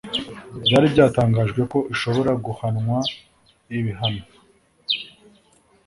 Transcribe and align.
byari 0.63 0.85
byatangajwe 0.93 1.61
ko 1.71 1.79
ishobora 1.93 2.31
guhanwa 2.45 2.97
ibihano 3.77 4.23